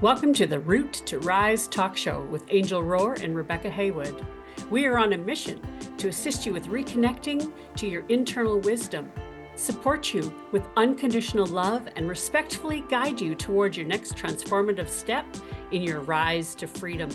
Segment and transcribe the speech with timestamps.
[0.00, 4.24] Welcome to the Root to Rise talk show with Angel Rohr and Rebecca Haywood.
[4.70, 5.60] We are on a mission
[5.96, 9.10] to assist you with reconnecting to your internal wisdom,
[9.56, 15.26] support you with unconditional love, and respectfully guide you towards your next transformative step
[15.72, 17.10] in your rise to freedom.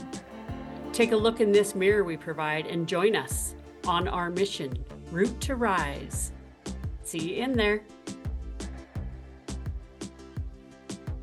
[0.92, 3.56] Take a look in this mirror we provide and join us
[3.88, 4.78] on our mission,
[5.10, 6.34] Root to Rise.
[7.04, 7.84] See you in there.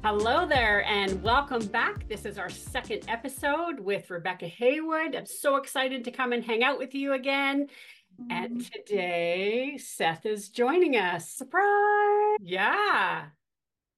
[0.02, 2.08] Hello there, and welcome back.
[2.08, 5.14] This is our second episode with Rebecca Haywood.
[5.14, 7.66] I'm so excited to come and hang out with you again.
[8.30, 8.68] And mm-hmm.
[8.72, 11.28] today, Seth is joining us.
[11.28, 12.38] Surprise!
[12.40, 13.26] Yeah,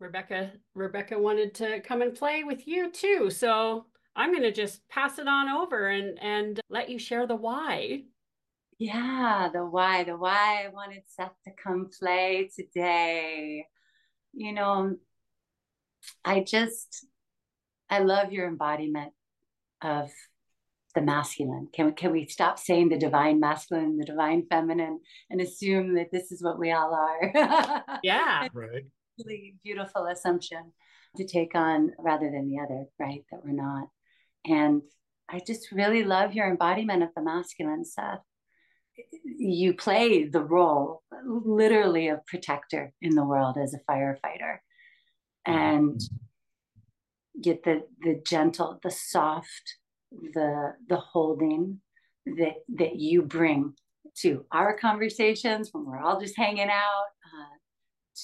[0.00, 0.50] Rebecca.
[0.74, 3.30] Rebecca wanted to come and play with you too.
[3.30, 7.36] So I'm going to just pass it on over and and let you share the
[7.36, 8.02] why.
[8.76, 10.02] Yeah, the why.
[10.02, 13.66] The why I wanted Seth to come play today.
[14.32, 14.96] You know,
[16.24, 17.06] I just,
[17.90, 19.12] I love your embodiment
[19.82, 20.10] of
[20.94, 21.68] the masculine.
[21.72, 26.30] Can, can we stop saying the divine masculine, the divine feminine, and assume that this
[26.32, 27.98] is what we all are?
[28.02, 28.48] yeah.
[28.52, 28.84] Right.
[29.18, 30.72] Really beautiful assumption
[31.16, 33.24] to take on rather than the other, right?
[33.30, 33.88] That we're not.
[34.44, 34.82] And
[35.28, 38.20] I just really love your embodiment of the masculine, Seth.
[39.24, 44.58] You play the role literally of protector in the world as a firefighter
[45.46, 46.00] and
[47.40, 49.76] get the the gentle the soft
[50.34, 51.80] the the holding
[52.26, 53.74] that that you bring
[54.14, 57.56] to our conversations when we're all just hanging out uh,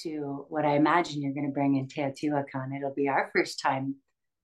[0.03, 2.77] to what I imagine you're going to bring in Teotihuacan.
[2.77, 3.97] It'll be our first time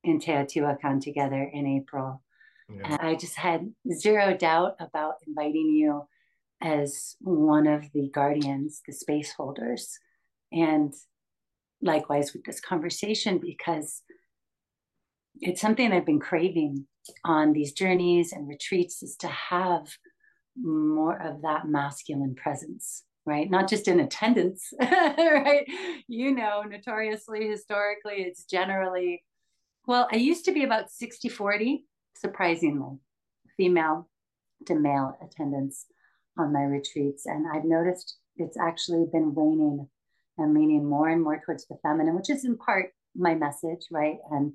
[0.03, 2.23] in Teotihuacan together in April.
[2.69, 2.95] Yeah.
[2.99, 6.07] And I just had zero doubt about inviting you
[6.63, 9.99] as one of the guardians, the space holders.
[10.51, 10.95] And
[11.85, 14.03] likewise with this conversation because
[15.41, 16.87] it's something I've been craving
[17.25, 19.87] on these journeys and retreats is to have
[20.57, 23.51] more of that masculine presence, right?
[23.51, 25.67] Not just in attendance, right?
[26.09, 29.23] You know, notoriously, historically, it's generally,
[29.87, 31.85] well, I used to be about 60 40,
[32.17, 32.99] surprisingly,
[33.57, 34.09] female
[34.67, 35.87] to male attendance
[36.39, 37.27] on my retreats.
[37.27, 39.89] And I've noticed it's actually been waning
[40.39, 44.17] and leaning more and more towards the feminine, which is in part my message, right?
[44.31, 44.53] And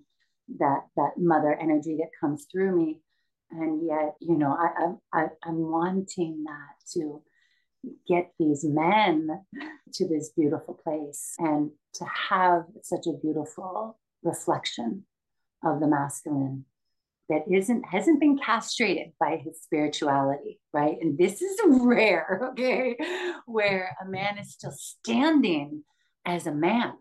[0.59, 2.99] that that mother energy that comes through me.
[3.51, 7.23] And yet, you know, I, I, I'm wanting that to
[8.07, 9.29] get these men
[9.93, 15.05] to this beautiful place and to have such a beautiful reflection
[15.63, 16.65] of the masculine
[17.29, 20.97] that isn't hasn't been castrated by his spirituality right?
[21.01, 22.97] And this is rare okay?
[23.45, 25.83] Where a man is still standing
[26.25, 26.93] as a man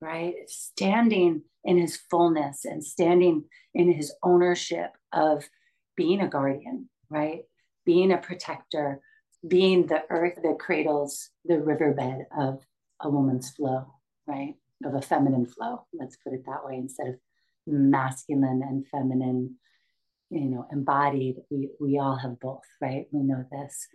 [0.00, 0.34] right?
[0.46, 3.44] Standing in his fullness and standing
[3.74, 5.48] in his ownership of
[5.96, 7.42] being a guardian right?
[7.84, 9.00] Being a protector
[9.46, 12.64] being the earth that cradles the riverbed of
[13.00, 13.86] a woman's flow
[14.26, 14.54] right?
[14.84, 17.14] Of a feminine flow let's put it that way instead of
[17.66, 19.56] masculine and feminine
[20.30, 23.06] you know embodied we we all have both right?
[23.12, 23.86] We know this.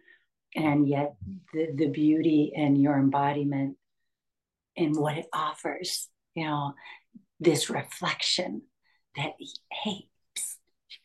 [0.56, 1.16] And yet
[1.54, 3.78] the, the beauty and your embodiment
[4.76, 6.74] and what it offers you know
[7.40, 8.64] this reflection
[9.16, 9.34] that
[9.72, 10.08] hey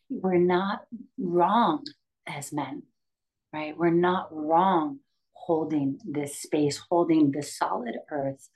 [0.08, 0.82] we're not
[1.18, 1.84] wrong
[2.26, 2.82] as men
[3.52, 3.76] right?
[3.76, 5.00] We're not wrong
[5.34, 8.48] holding this space holding this solid earth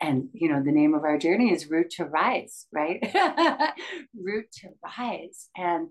[0.00, 3.00] and you know the name of our journey is root to rise right?
[4.14, 4.68] Root to
[4.98, 5.48] rise.
[5.56, 5.88] And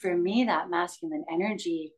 [0.00, 1.92] for me that masculine energy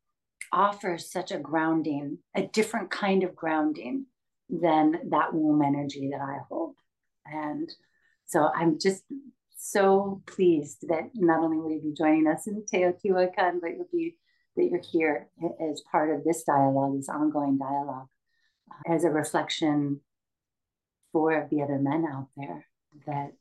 [0.53, 4.07] offers such a grounding a different kind of grounding
[4.49, 6.77] than that womb energy that i hold.
[7.27, 7.71] And
[8.27, 9.03] so i'm just
[9.57, 14.17] so pleased that not only will you be joining us in teotihuacan but you'll be
[14.57, 15.29] that you're here
[15.61, 18.07] as part of this dialogue this ongoing dialogue
[18.87, 20.01] as a reflection
[21.19, 22.65] for the other men out there
[23.05, 23.33] that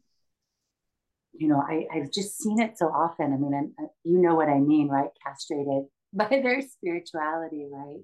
[1.31, 3.31] you know I, i've just seen it so often.
[3.33, 5.11] I mean I'm, uh, you know what i mean right?
[5.23, 5.83] Castrated
[6.13, 8.03] by their spirituality right?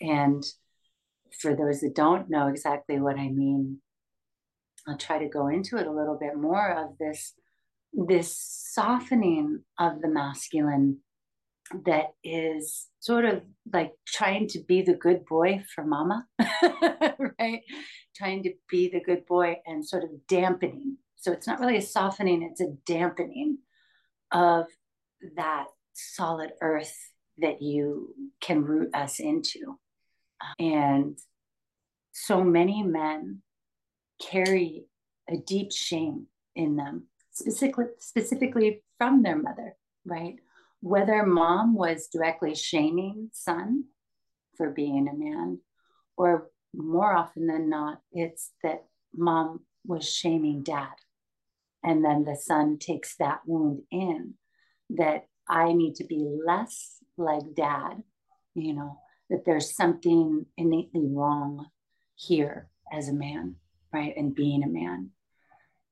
[0.00, 0.42] And
[1.38, 3.78] for those that don't know exactly what i mean
[4.86, 7.34] i'll try to go into it a little bit more of this
[7.92, 8.30] this
[8.72, 10.98] softening of the masculine
[11.86, 13.42] that is sort of
[13.72, 16.26] like trying to be the good boy for mama,
[17.38, 17.62] right?
[18.16, 20.98] Trying to be the good boy and sort of dampening.
[21.16, 23.58] So it's not really a softening, it's a dampening
[24.30, 24.66] of
[25.36, 26.94] that solid earth
[27.38, 29.78] that you can root us into.
[30.58, 31.18] And
[32.12, 33.42] so many men
[34.20, 34.86] carry
[35.28, 40.36] a deep shame in them specifically specifically from their mother, right?
[40.80, 43.84] Whether mom was directly shaming son
[44.56, 45.58] for being a man,
[46.16, 48.84] or more often than not, it's that
[49.14, 50.94] mom was shaming dad.
[51.82, 54.34] And then the son takes that wound in
[54.90, 58.02] that I need to be less like dad,
[58.54, 58.98] you know,
[59.30, 61.66] that there's something innately wrong
[62.14, 63.56] here as a man,
[63.92, 64.14] right?
[64.16, 65.10] And being a man.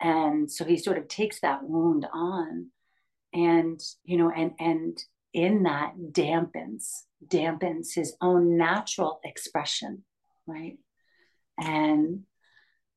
[0.00, 2.70] And so he sort of takes that wound on
[3.32, 4.99] and, you know, and, and
[5.32, 10.05] in that dampens, dampens his own natural expression,
[10.47, 10.79] right?
[11.59, 12.21] And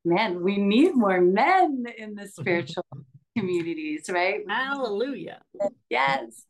[0.04, 2.86] man, we need more men in the spiritual
[3.38, 4.42] communities, right?
[4.48, 5.42] Hallelujah.
[5.90, 6.46] Yes.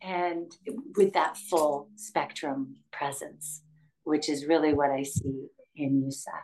[0.00, 0.52] And
[0.96, 3.62] with that full spectrum presence,
[4.04, 6.34] which is really what I see in you, Seth,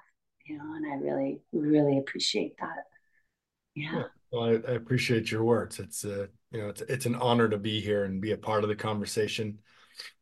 [0.47, 2.85] you know, and I really, really appreciate that.
[3.75, 4.05] Yeah.
[4.33, 5.79] Well, I, I, appreciate your words.
[5.79, 8.37] It's a, uh, you know, it's it's an honor to be here and be a
[8.37, 9.61] part of the conversation.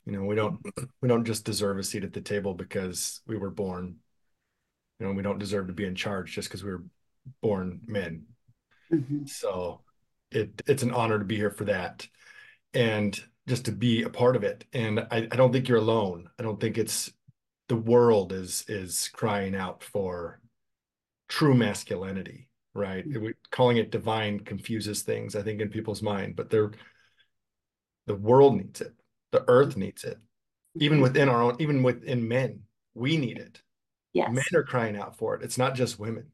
[0.06, 0.60] You know, we don't
[1.00, 3.96] we don't just deserve a seat at the table because we were born.
[4.98, 6.84] You know, we don't deserve to be in charge just because we were
[7.42, 8.25] born men.
[8.92, 9.26] Mm-hmm.
[9.26, 9.82] So
[10.30, 12.06] it it's an honor to be here for that.
[12.75, 14.64] And just to be a part of it.
[14.75, 16.28] And I, I don't think you're alone.
[16.38, 17.10] I don't think it's
[17.69, 20.40] the world is is crying out for
[21.28, 22.48] true masculinity
[22.78, 23.06] right?
[23.06, 23.26] Mm-hmm.
[23.26, 26.70] It, calling it divine confuses things, I think, in people's mind, but they're
[28.06, 28.94] the world needs it,
[29.32, 30.19] the earth needs it,
[30.76, 31.02] even mm-hmm.
[31.02, 32.62] within our own, even within men,
[32.94, 33.62] we need it.
[34.12, 34.30] Yes.
[34.32, 35.42] Men are crying out for it.
[35.42, 36.28] It's not just women.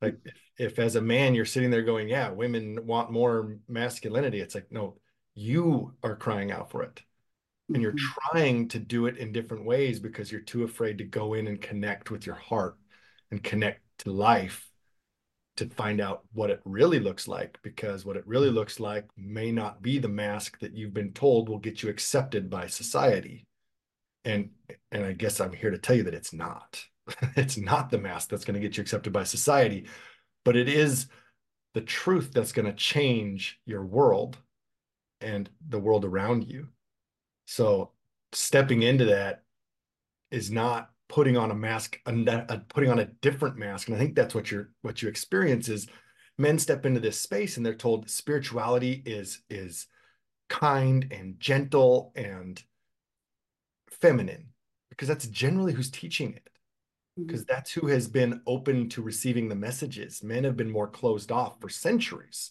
[0.00, 0.34] Like if,
[0.72, 4.70] if as a man you're sitting there going, yeah, women want more masculinity, it's like,
[4.70, 4.96] no,
[5.34, 7.02] you are crying out for it.
[7.72, 8.30] And you're mm-hmm.
[8.30, 11.60] trying to do it in different ways because you're too afraid to go in and
[11.60, 12.76] connect with your heart
[13.30, 14.70] and connect to life
[15.56, 18.54] to find out what it really looks like because what it really mm.
[18.54, 22.50] looks like may not be the mask that you've been told will get you accepted
[22.50, 23.46] by society.
[24.24, 24.50] And
[24.90, 26.82] and i guess i'm here to tell you that it's not.
[27.36, 29.86] It's not the mask that's going to get you accepted by society
[30.44, 31.06] but it is
[31.72, 34.38] the truth that's going to change your world
[35.20, 36.68] and the world around you.
[37.46, 37.90] So
[38.32, 39.42] stepping into that
[40.30, 42.12] is not putting on a mask, a,
[42.48, 43.86] a, putting on a different mask.
[43.86, 45.86] And I think that's what you're what you experience is
[46.38, 49.86] men step into this space and they're told spirituality is is
[50.48, 52.60] kind and gentle and
[53.88, 54.48] feminine
[54.90, 56.48] because that's generally who's teaching it
[57.16, 57.54] because mm-hmm.
[57.54, 61.60] that's who has been open to receiving the messages men have been more closed off
[61.60, 62.50] for centuries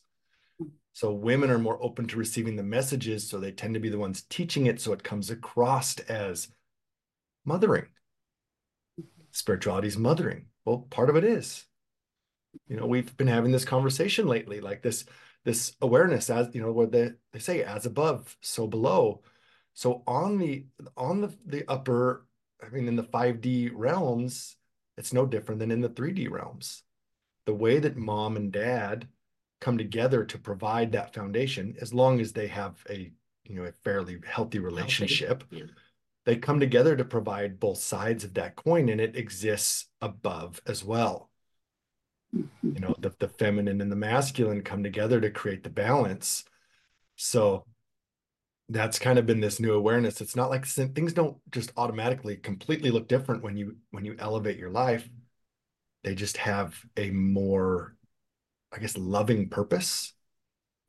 [0.62, 0.70] mm.
[0.94, 4.00] so women are more open to receiving the messages so they tend to be the
[4.00, 6.48] ones teaching it so it comes across as
[7.46, 7.86] mothering
[9.34, 10.46] spirituality is mothering.
[10.64, 11.66] Well, part of it is.
[12.68, 15.06] You know, we've been having this conversation lately, like this
[15.44, 19.22] this awareness as you know, where they, they say as above, so below.
[19.74, 20.66] So on the
[20.96, 22.26] on the the upper,
[22.64, 24.56] I mean, in the 5D realms,
[24.98, 26.84] it's no different than in the 3D realms.
[27.46, 29.08] The way that mom and dad
[29.60, 33.12] come together to provide that foundation, as long as they have a
[33.46, 35.44] you know a fairly healthy relationship.
[35.50, 35.66] Healthy.
[35.66, 35.83] Yeah
[36.26, 40.84] they come together to provide both sides of that coin and it exists above as
[40.84, 41.30] well.
[42.32, 46.44] You know the, the feminine and the masculine come together to create the balance.
[47.16, 47.66] So
[48.70, 50.22] that's kind of been this new awareness.
[50.22, 54.58] It's not like things don't just automatically completely look different when you when you elevate
[54.58, 55.08] your life.
[56.04, 57.96] They just have a more
[58.74, 60.14] i guess loving purpose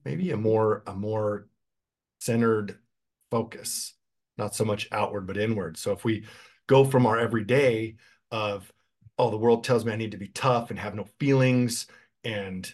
[0.05, 1.47] maybe a more a more
[2.21, 2.79] centered
[3.31, 3.95] focus
[4.39, 5.77] not so much outward but inward.
[5.77, 6.25] So if we
[6.67, 7.97] go from our everyday
[8.31, 8.71] of
[9.19, 11.87] oh the world tells me I need to be tough and have no feelings
[12.25, 12.71] and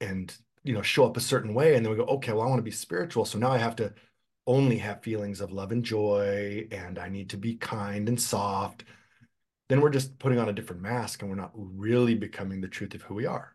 [0.00, 2.48] and you know show up a certain way and then we go okay well I
[2.48, 3.92] want to be spiritual so now I have to
[4.46, 8.84] only have feelings of love and joy and I need to be kind and soft
[9.68, 12.94] then we're just putting on a different mask and we're not really becoming the truth
[12.94, 13.54] of who we are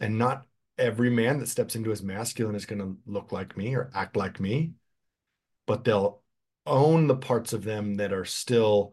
[0.00, 0.46] and not
[0.78, 4.16] every man that steps into his masculine is going to look like me or act
[4.16, 4.72] like me
[5.68, 6.22] but they'll
[6.66, 8.92] own the parts of them that are still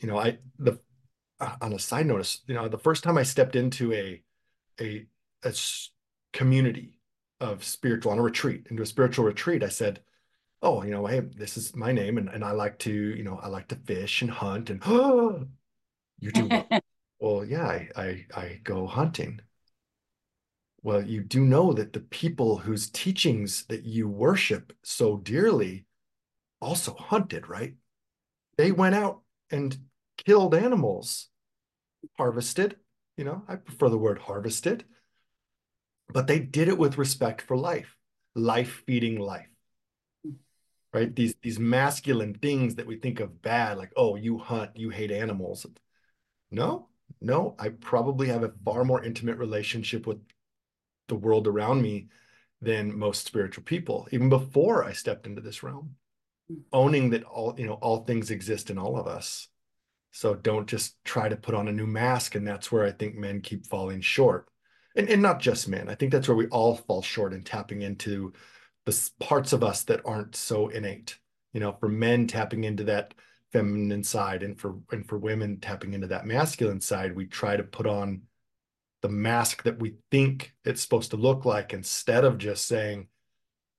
[0.00, 0.78] you know i the
[1.38, 4.22] uh, on a side notice you know the first time i stepped into a
[4.80, 5.06] a,
[5.44, 5.54] a
[6.32, 6.98] community
[7.40, 10.00] of spiritual on a retreat into a spiritual retreat i said
[10.62, 13.38] oh you know hey this is my name and, and i like to you know
[13.42, 15.44] i like to fish and hunt and oh
[16.18, 16.48] you do
[17.20, 19.40] well yeah I, I i go hunting
[20.86, 25.84] well, you do know that the people whose teachings that you worship so dearly
[26.60, 27.74] also hunted, right?
[28.56, 29.76] They went out and
[30.16, 31.28] killed animals,
[32.16, 32.76] harvested.
[33.16, 34.84] You know, I prefer the word harvested.
[36.12, 37.96] but they did it with respect for life,
[38.34, 39.48] life feeding life.
[40.92, 41.14] Right?
[41.14, 45.10] These these masculine things that we think of bad, like, oh, you hunt, you hate
[45.10, 45.66] animals.
[46.50, 46.88] No,
[47.20, 50.20] no, I probably have a far more intimate relationship with
[51.08, 52.08] the world around me
[52.60, 55.96] than most spiritual people, even before I stepped into this realm,
[56.72, 59.48] owning that all, you know, all things exist in all of us.
[60.12, 62.34] So don't just try to put on a new mask.
[62.34, 64.48] And that's where I think men keep falling short.
[64.96, 65.90] And, and not just men.
[65.90, 68.32] I think that's where we all fall short in tapping into
[68.86, 71.18] the parts of us that aren't so innate.
[71.52, 73.12] You know, for men tapping into that
[73.52, 77.62] feminine side and for and for women tapping into that masculine side, we try to
[77.62, 78.22] put on
[79.06, 83.06] the mask that we think it's supposed to look like instead of just saying,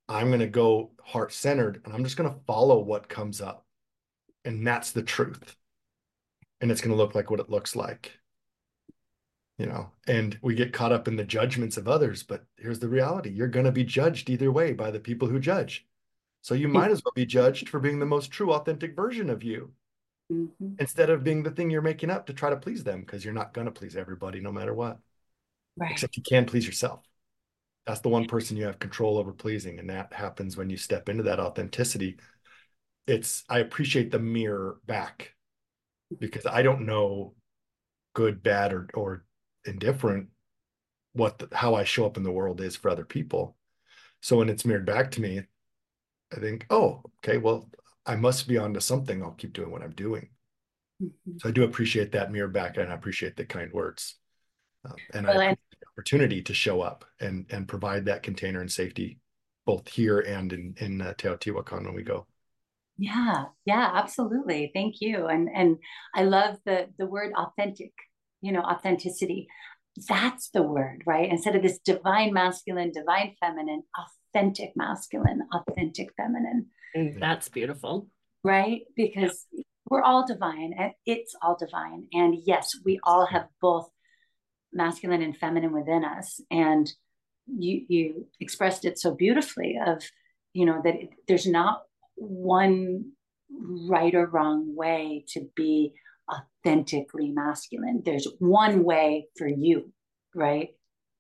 [0.07, 3.65] I'm going to go heart centered and I'm just going to follow what comes up.
[4.46, 5.57] And that's the truth.
[6.62, 8.13] And it's going to look like what it looks like.
[9.57, 12.88] You know, and we get caught up in the judgments of others, but here's the
[12.88, 15.86] reality you're going to be judged either way by the people who judge.
[16.41, 19.43] So you might as well be judged for being the most true, authentic version of
[19.43, 19.74] you
[20.31, 20.75] mm-hmm.
[20.79, 23.34] instead of being the thing you're making up to try to please them because you're
[23.34, 25.00] not going to please everybody no matter what
[25.77, 25.91] right.
[25.91, 27.03] except you can please yourself.
[27.86, 29.79] That's the one person you have control over pleasing.
[29.79, 32.17] And that happens when you step into that authenticity.
[33.05, 35.34] It's, I appreciate the mirror back
[36.19, 37.34] because I don't know
[38.13, 39.25] good, bad, or, or
[39.65, 40.29] indifferent
[41.13, 43.55] what, the, how I show up in the world is for other people.
[44.22, 45.43] So when it's mirrored back to me,
[46.36, 47.69] I think, oh, okay, well,
[48.05, 49.24] I must be onto something.
[49.24, 50.29] I'll keep doing what I'm doing.
[51.01, 51.38] Mm-hmm.
[51.39, 54.17] So I do appreciate that mirror back and I appreciate the kind words.
[54.88, 55.56] Uh, and well, I
[55.98, 59.20] opportunity to show up and and provide that container and safety
[59.65, 62.27] both here and in in uh, Teotihuacan when we go.
[62.98, 64.72] Yeah, yeah, absolutely.
[64.74, 65.27] Thank you.
[65.27, 65.77] And and
[66.15, 67.91] I love the the word authentic.
[68.41, 69.48] You know, authenticity.
[70.08, 71.27] That's the word, right?
[71.29, 76.67] Instead of this divine masculine, divine feminine, authentic masculine, authentic feminine.
[76.96, 78.08] Mm, that's beautiful.
[78.44, 78.82] Right?
[78.96, 79.63] Because yeah.
[79.89, 82.08] we're all divine and it's all divine.
[82.13, 83.89] And yes, we all have both
[84.74, 86.41] masculine and feminine within us.
[86.51, 86.91] And
[87.47, 90.03] you you expressed it so beautifully of
[90.53, 91.83] you know that it, there's not
[92.15, 93.12] one
[93.50, 95.93] right or wrong way to be
[96.29, 98.01] authentically masculine.
[98.03, 99.93] There's one way for you
[100.36, 100.69] right?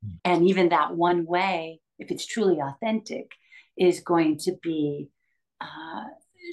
[0.05, 0.19] Mm.
[0.25, 3.31] and even that one way if it's truly authentic
[3.77, 5.09] is going to be
[5.59, 6.03] uh,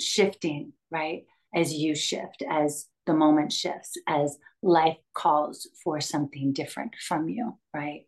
[0.01, 1.25] shifting right?
[1.55, 7.59] As you shift as the moment shifts as life calls for something different from you,
[7.75, 8.07] right?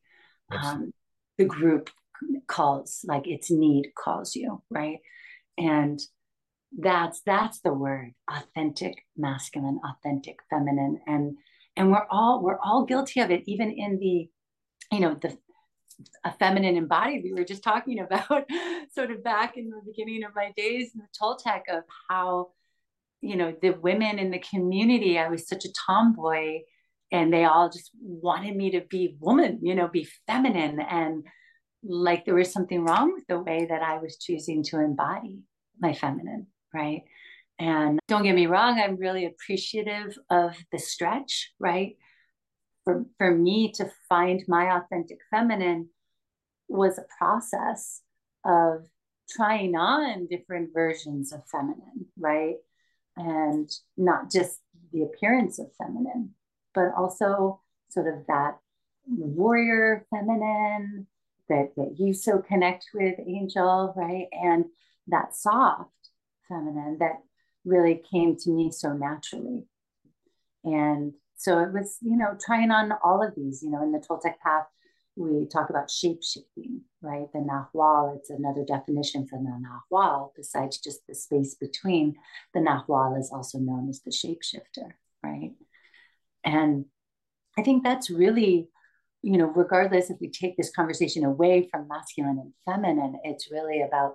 [0.50, 0.92] Um,
[1.38, 1.90] the group
[2.46, 4.98] calls, like its need calls you, right?
[5.58, 6.00] And
[6.78, 11.36] that's that's the word authentic masculine authentic feminine and
[11.76, 14.28] and we're all we're all guilty of it even in the
[14.92, 15.36] you know the
[16.25, 18.44] a feminine embodied we were just talking about
[18.92, 22.48] sort of back in the beginning of my days in the toltec of how
[23.20, 26.58] you know the women in the community i was such a tomboy
[27.12, 30.80] and they all just wanted me to be woman you know be feminine.
[30.80, 31.25] And
[31.82, 35.40] like there was something wrong with the way that i was choosing to embody
[35.80, 37.02] my feminine right?
[37.58, 41.96] And don't get me wrong i'm really appreciative of the stretch right?
[42.85, 45.88] For, for me to find my authentic feminine
[46.68, 48.00] was a process
[48.44, 48.87] of
[49.28, 52.56] trying on different versions of feminine right
[53.16, 54.61] and not just
[54.92, 56.35] the appearance of feminine,
[56.75, 58.58] but also sort of that
[59.08, 61.06] warrior feminine
[61.49, 64.26] that, that you so connect with, Angel, right?
[64.32, 64.66] And
[65.08, 65.90] that soft
[66.49, 67.23] feminine that
[67.64, 69.64] really came to me so naturally.
[70.64, 73.99] And so it was, you know, trying on all of these, you know, in the
[73.99, 74.66] Toltec path,
[75.16, 77.26] we talk about shape shifting, right?
[77.32, 82.16] The Nahual, it's another definition for the Nahual, besides just the space between.
[82.52, 84.90] The Nahual is also known as the shapeshifter,
[85.23, 85.52] right?
[86.44, 86.85] And
[87.58, 88.68] I think that's really,
[89.23, 93.80] you know, regardless if we take this conversation away from masculine and feminine, it's really
[93.82, 94.14] about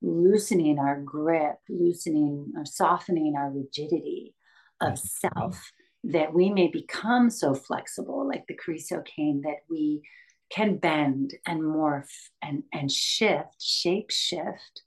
[0.00, 4.34] loosening our grip, loosening or softening our rigidity
[4.80, 5.72] of self
[6.04, 10.02] that we may become so flexible, like the Carrizo cane, that we
[10.50, 14.82] can bend and morph and, and shift, shape shift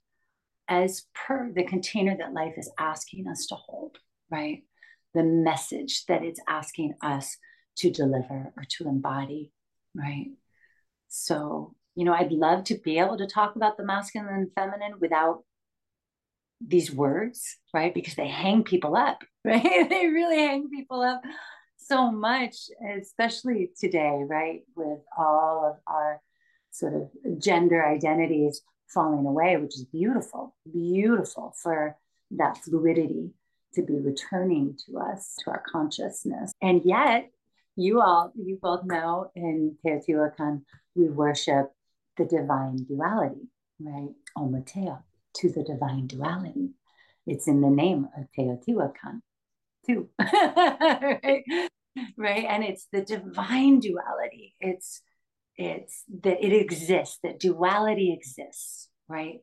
[0.68, 3.98] as per the container that life is asking us to hold,
[4.30, 4.62] right?
[5.14, 7.36] The message that it's asking us
[7.76, 9.52] to deliver or to embody,
[9.94, 10.30] right?
[11.08, 14.94] So, you know, I'd love to be able to talk about the masculine and feminine
[15.00, 15.44] without
[16.60, 17.92] these words, right?
[17.92, 19.62] Because they hang people up, right?
[19.88, 21.22] they really hang people up
[21.86, 22.56] so much,
[23.00, 24.62] especially today, right?
[24.76, 26.20] With all of our
[26.70, 31.96] sort of gender identities falling away, which is beautiful, beautiful for
[32.32, 33.30] that fluidity
[33.74, 36.52] to be returning to us, to our consciousness.
[36.60, 37.30] And yet,
[37.76, 40.62] you all, you both know in Teotihuacan,
[40.94, 41.72] we worship
[42.18, 43.48] the divine duality,
[43.80, 44.10] right?
[44.36, 45.02] Ometeotl,
[45.36, 46.70] to the divine duality.
[47.26, 49.22] It's in the name of Teotihuacan,
[49.86, 50.08] too.
[50.18, 51.42] right?
[52.16, 52.46] right?
[52.48, 54.54] And it's the divine duality.
[54.60, 55.02] It's
[55.56, 59.40] it's that it exists, that duality exists, right?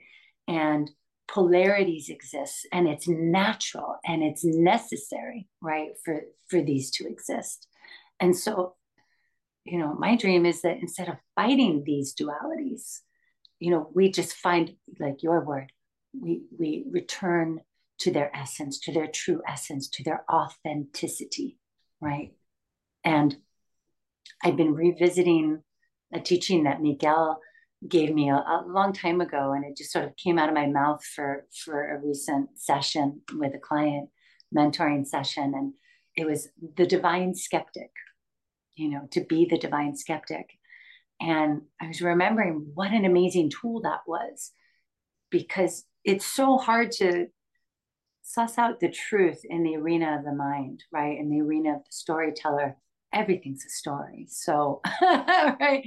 [0.48, 0.90] And
[1.28, 7.68] polarities exist and it's natural and it's necessary, right, for for these to exist.
[8.20, 8.76] And so,
[9.64, 13.00] you know, my dream is that instead of fighting these dualities,
[13.60, 15.72] you know, we just find like your word,
[16.20, 17.62] we we return
[18.00, 21.58] to their essence, to their true essence, to their authenticity,
[22.02, 22.34] right?
[23.04, 23.38] And
[24.44, 25.62] I've been revisiting
[26.14, 27.40] a teaching that Miguel
[27.88, 30.56] gave me a, a, long time ago, and it just sort of came out of
[30.56, 34.10] my mouth for for a recent session with a client,
[34.56, 35.74] mentoring session, and
[36.16, 37.92] it was the divine skeptic.
[38.76, 40.50] You know, to be the divine skeptic,
[41.22, 44.52] and I was remembering what an amazing tool that was,
[45.30, 47.28] because it's so hard to
[48.30, 51.18] suss out the truth in the arena of the mind, right?
[51.18, 52.78] In the arena of the storyteller
[53.14, 54.28] everything's a story.
[54.30, 55.84] So, right.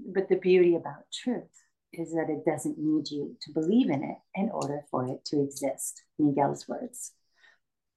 [0.00, 1.50] But the beauty about truth
[1.92, 5.42] is that it doesn't need you to believe in it in order for it to
[5.42, 6.02] exist.
[6.18, 7.12] Miguel's words.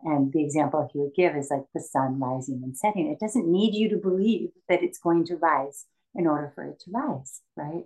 [0.02, 3.08] And the example he would give is like the sun rising and setting.
[3.08, 6.80] It doesn't need you to believe that it's going to rise in order for it
[6.82, 7.86] to rise, right?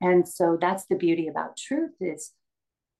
[0.00, 2.32] And so that's the beauty about truth is,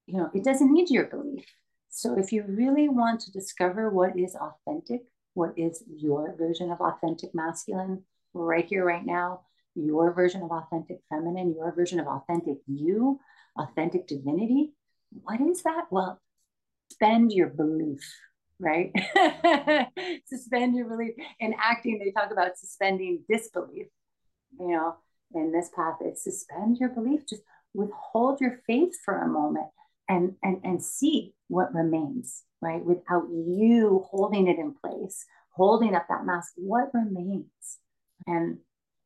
[0.07, 1.47] you know, it doesn't need your belief.
[1.91, 5.03] So if you really want to discover what is authentic
[5.35, 8.03] what is your version of authentic masculine
[8.35, 9.43] right here, right now,
[9.75, 13.21] your version of authentic feminine, your version of authentic you,
[13.57, 14.73] authentic divinity.
[15.23, 15.85] What is that?
[15.91, 16.21] Well,
[16.91, 18.01] spend your belief,
[18.59, 18.93] right?
[20.27, 21.15] Suspend your belief.
[21.39, 23.87] In acting, they talk about suspending disbelief.
[24.59, 24.97] You know,
[25.35, 27.27] in this path, it's suspend your belief.
[27.29, 29.69] Just withhold your faith for a moment
[30.11, 32.85] and and and see what remains right?
[32.85, 37.79] Without you holding it in place, holding up that mask, what remains?
[38.27, 38.59] And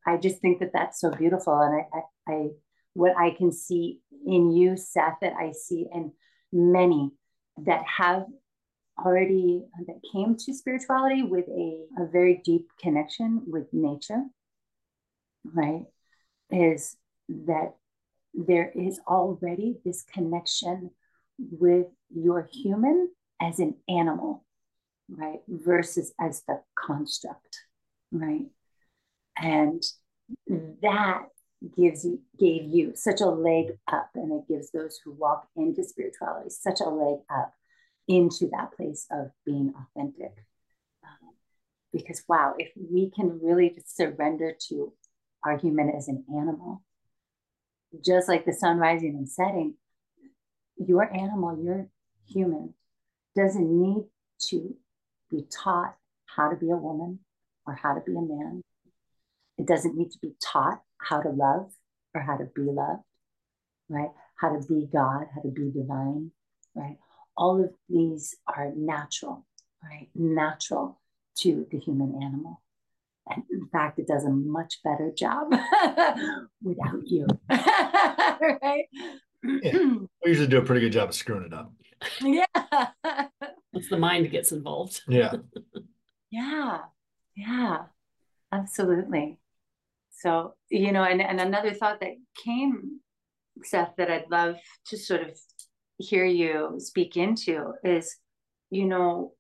[0.07, 1.59] I just think that that's so beautiful.
[1.61, 2.49] And I, I, I
[2.95, 6.13] what I can see in you, Seth, that I see in
[6.53, 7.11] many
[7.65, 8.25] that have
[9.05, 14.23] already that came to spirituality with a, a very deep connection with nature,
[15.45, 15.83] right?
[16.51, 16.97] Is
[17.29, 17.75] that
[18.35, 20.91] there is already this connection
[21.39, 24.45] with your human as an animal,
[25.09, 25.41] right?
[25.49, 27.61] Versus as the construct,
[28.13, 28.47] right?
[29.37, 29.83] And
[30.83, 31.27] that
[31.77, 35.83] gives you gave you such a leg up and it gives those who walk into
[35.83, 37.53] spirituality such a leg up
[38.07, 40.33] into that place of being authentic
[41.03, 41.31] um,
[41.91, 44.93] because wow if we can really just surrender to
[45.43, 46.83] our human as an animal
[48.03, 49.75] just like the sun rising and setting
[50.77, 51.87] your animal your
[52.27, 52.75] human
[53.37, 54.05] doesn't need
[54.39, 54.75] to
[55.31, 57.21] be taught how to be a woman
[57.67, 58.63] or how to be a man.
[59.59, 61.73] It doesn't need to be taught how to love
[62.15, 63.03] or how to be loved,
[63.89, 64.11] right?
[64.37, 66.31] How to be God, how to be divine,
[66.75, 66.97] right?
[67.37, 69.47] All of these are natural,
[69.83, 70.09] right?
[70.15, 71.01] Natural
[71.39, 72.61] to the human animal.
[73.29, 75.51] And in fact, it does a much better job
[76.63, 77.07] without mm-hmm.
[77.07, 78.85] you, right?
[79.43, 79.79] Yeah.
[80.25, 81.73] We usually do a pretty good job of screwing it up.
[82.23, 82.47] Yeah.
[83.73, 85.03] Once the mind gets involved.
[85.07, 85.35] Yeah.
[86.31, 86.79] yeah.
[87.37, 87.79] Yeah.
[88.53, 89.39] Absolutely.
[90.11, 93.01] So, you know, and, and another thought that came,
[93.63, 94.57] Seth, that I'd love
[94.87, 95.39] to sort of
[95.99, 98.17] hear you speak into is,
[98.71, 99.33] you know,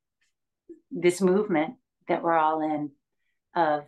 [0.91, 1.77] this movement
[2.09, 2.91] that we're all in
[3.55, 3.85] of,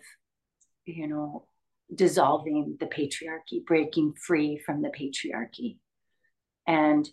[0.85, 1.47] you know,
[1.95, 5.79] dissolving the patriarchy, breaking free from the patriarchy.
[6.67, 7.09] And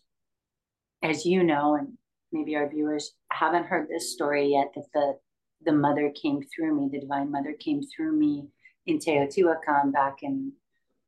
[1.02, 1.98] as you know, and
[2.32, 5.18] maybe our viewers haven't heard this story yet, that the
[5.66, 8.48] the mother came through me, the divine mother came through me
[8.86, 10.52] in Teotihuacan back in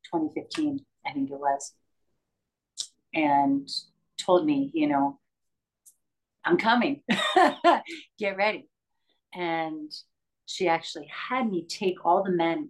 [0.05, 1.73] 2015, I think it was,
[3.13, 3.67] and
[4.17, 5.19] told me, you know,
[6.43, 7.01] I'm coming,
[8.19, 8.69] get ready.
[9.33, 9.91] And
[10.45, 12.69] she actually had me take all the men.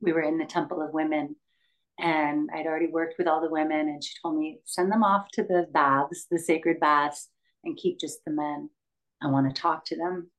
[0.00, 1.36] We were in the Temple of Women
[2.00, 5.28] and I'd already worked with all the women, and she told me, send them off
[5.32, 7.28] to the baths, the sacred baths,
[7.64, 8.70] and keep just the men.
[9.22, 10.30] I want to talk to them.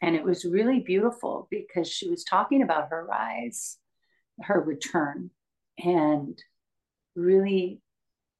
[0.00, 3.78] And it was really beautiful because she was talking about her rise,
[4.42, 5.30] her return,
[5.82, 6.40] and
[7.14, 7.80] really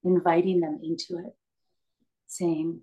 [0.05, 1.35] inviting them into it,
[2.27, 2.81] saying,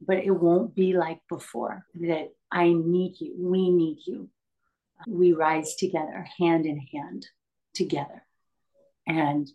[0.00, 4.28] but it won't be like before, that I need you, we need you.
[5.06, 7.26] We rise together, hand in hand,
[7.74, 8.22] together.
[9.06, 9.48] And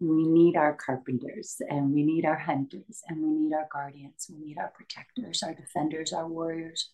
[0.00, 4.26] we need our carpenters and we need our hunters and we need our guardians.
[4.28, 6.90] We need our protectors, our defenders, our warriors.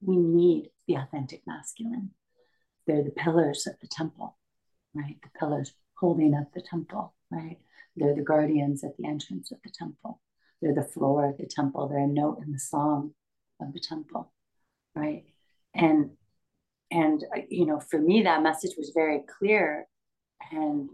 [0.00, 2.10] We need the authentic masculine.
[2.86, 4.36] They're the pillars of the temple,
[4.94, 5.16] right?
[5.22, 7.58] The pillars holding up the temple, right?
[7.96, 10.20] They're the guardians at the entrance of the temple.
[10.62, 11.88] They're the floor of the temple.
[11.88, 13.12] They're a note in the song
[13.60, 14.32] of the temple,
[14.94, 15.24] right?
[15.74, 16.10] And
[16.90, 19.88] and uh, you know, for me, that message was very clear,
[20.52, 20.88] and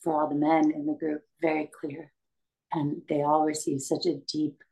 [0.00, 2.12] for all the men in the group, very clear.
[2.72, 4.62] And they all received such a deep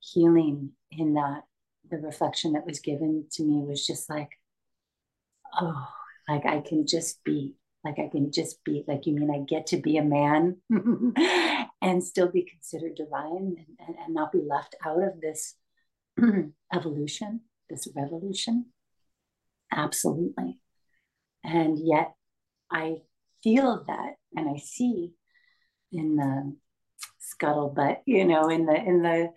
[0.00, 1.42] healing in that.
[1.90, 4.28] The reflection that was given to me was just like,
[5.60, 5.88] oh,
[6.28, 9.68] like I can just be, like I can just be, like you mean I get
[9.68, 10.56] to be a man
[11.82, 15.54] and still be considered divine and, and, and not be left out of this
[16.74, 18.66] evolution, this revolution?
[19.72, 20.60] Absolutely.
[21.44, 22.14] And yet
[22.70, 22.98] I
[23.42, 25.12] feel that and I see
[25.92, 26.56] in the
[27.20, 29.30] scuttlebutt, you know, in the in the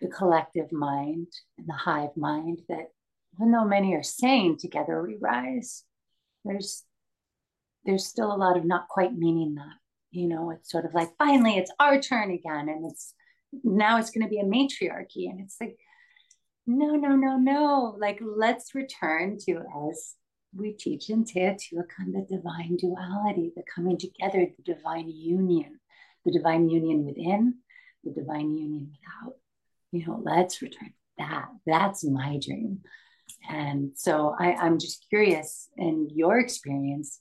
[0.00, 2.88] the collective mind, and the hive mind, that
[3.34, 5.84] even though many are saying together we rise,
[6.44, 6.84] there's
[7.86, 9.76] there's still a lot of not quite meaning that.
[10.10, 13.14] You know, it's sort of like finally it's our turn again, and it's
[13.64, 15.76] now it's going to be a matriarchy, and it's like,
[16.66, 17.96] no, no, no, no.
[17.98, 20.14] Like let's return to as
[20.54, 25.80] we teach in Teotihuacan the divine duality, the coming together, the divine union,
[26.24, 27.56] the divine union within,
[28.04, 29.36] the divine union without.
[29.92, 31.48] You know, let's return to that.
[31.66, 32.80] That's my dream.
[33.48, 37.18] And so I, I'm just curious in your experience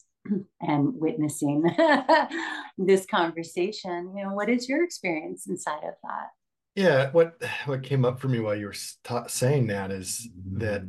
[0.61, 1.63] and witnessing
[2.77, 6.29] this conversation, you know, what is your experience inside of that?
[6.75, 10.83] Yeah, what what came up for me while you were ta- saying that is that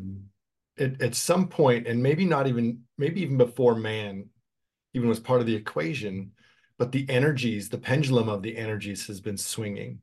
[0.78, 4.26] at, at some point, and maybe not even, maybe even before man
[4.94, 6.32] even was part of the equation,
[6.78, 10.00] but the energies, the pendulum of the energies has been swinging.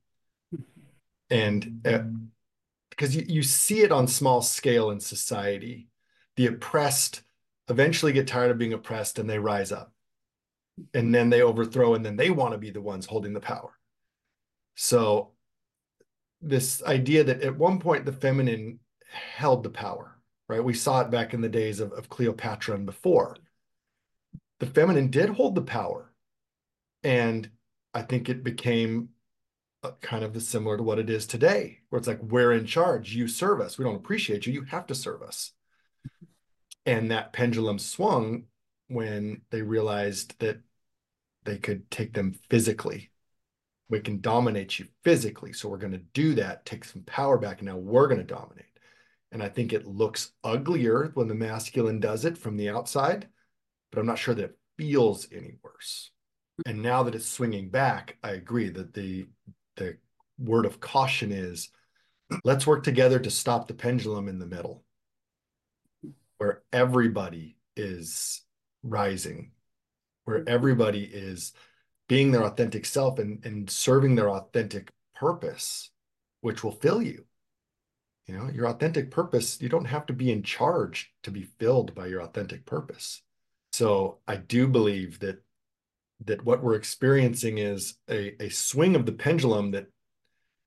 [1.29, 2.03] And uh,
[2.91, 5.87] because you, you see it on small scale in society,
[6.35, 7.22] the oppressed
[7.69, 9.93] eventually get tired of being oppressed and they rise up.
[10.93, 13.78] And then they overthrow, and then they want to be the ones holding the power.
[14.73, 15.34] So,
[16.41, 18.80] this idea that at one point the feminine
[19.12, 20.13] held the power
[20.47, 20.63] right?
[20.63, 23.38] We saw it back in the days of, of Cleopatra and before.
[24.60, 26.12] The feminine did hold the power.
[27.04, 27.49] And
[27.93, 29.10] I think it became
[29.84, 33.13] uh, kind of similar to what it is today, where it's like, we're in charge,
[33.13, 33.78] you serve us.
[33.78, 35.52] We don't appreciate you, you have to serve us.
[36.85, 38.45] And that pendulum swung
[38.87, 40.61] when they realized that
[41.45, 43.11] they could take them physically.
[43.89, 45.53] We can dominate you physically.
[45.53, 47.59] So we're going to do that, take some power back.
[47.59, 48.65] And now we're going to dominate.
[49.31, 53.27] And I think it looks uglier when the masculine does it from the outside,
[53.91, 56.11] but I'm not sure that it feels any worse.
[56.65, 59.25] And now that it's swinging back, I agree that the
[59.75, 59.97] the
[60.37, 61.69] word of caution is
[62.43, 64.83] let's work together to stop the pendulum in the middle
[66.43, 68.41] where everybody is
[68.84, 69.51] rising,
[70.25, 71.53] where everybody is
[72.10, 75.89] being their authentic self and, and serving their authentic purpose,
[76.41, 77.23] which will fill you.
[78.27, 81.95] You know, your authentic purpose, you don't have to be in charge to be filled
[81.95, 83.21] by your authentic purpose.
[83.71, 85.41] So I do believe that
[86.25, 89.88] that what we're experiencing is a, a swing of the pendulum that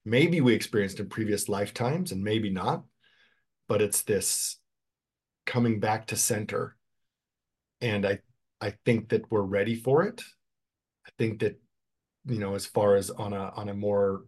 [0.06, 2.82] maybe we experienced in previous lifetimes and maybe not,
[3.68, 4.56] but it's this
[5.46, 6.76] coming back to center.
[7.80, 8.20] And I
[8.60, 10.22] I think that we're ready for it.
[11.06, 11.60] I think that,
[12.26, 14.24] you know, as far as on a on a more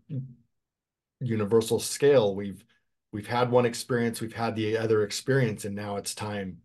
[1.21, 2.65] universal scale, we've
[3.13, 6.59] we've had one experience, we've had the other experience, and now it's time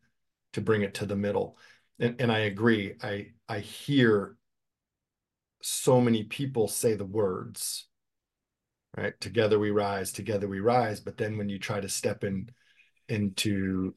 [0.54, 1.58] to bring it to the middle.
[2.00, 2.96] And, and I agree.
[3.02, 4.36] I I hear
[5.62, 7.88] so many people say the words,
[8.98, 9.20] right?
[9.22, 11.00] Together we rise, together we rise.
[11.00, 12.50] But then when you try to step in
[13.08, 13.96] into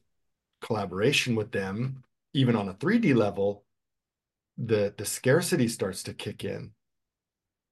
[0.61, 3.63] collaboration with them, even on a 3D level,
[4.57, 6.71] the the scarcity starts to kick in.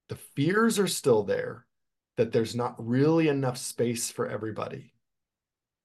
[0.10, 1.66] The fears are still there
[2.18, 4.94] that there's not really enough space for everybody.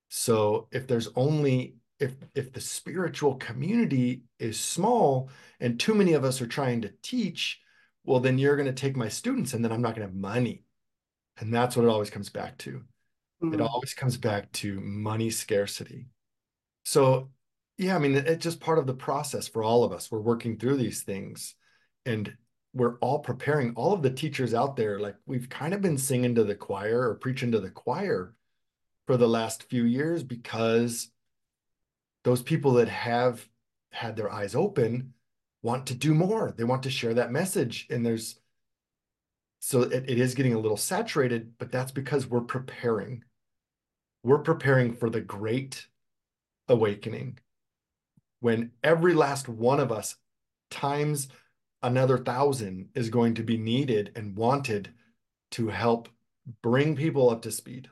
[0.09, 6.25] So if there's only if if the spiritual community is small and too many of
[6.25, 7.61] us are trying to teach,
[8.05, 10.15] well then you're going to take my students and then I'm not going to have
[10.15, 10.65] money.
[11.39, 12.83] And that's what it always comes back to.
[13.43, 13.55] Mm-hmm.
[13.55, 16.07] It always comes back to money scarcity.
[16.91, 17.31] So
[17.79, 20.11] yeah, I mean it's just part of the process for all of us.
[20.11, 21.55] We're working through these things
[22.05, 22.35] and
[22.75, 23.75] we're all preparing.
[23.77, 27.09] All of the teachers out there like we've kind of been singing to the choir
[27.09, 28.35] or preaching to the choir
[29.07, 31.13] for the last few years because
[32.25, 33.49] those people that have
[33.93, 35.15] had their eyes open
[35.63, 36.53] want to do more.
[36.57, 38.41] They want to share that message and there's
[39.61, 43.23] so it, it is getting a little saturated but that's because we're preparing.
[44.25, 45.87] We're preparing for the great
[46.71, 47.39] awakening.
[48.41, 50.17] When every last one of us
[50.71, 51.29] times
[51.83, 54.91] another thousand is going to be needed and wanted
[55.51, 56.09] to help
[56.63, 57.91] bring people up to speed.